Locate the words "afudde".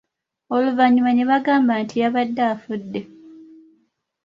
2.53-2.99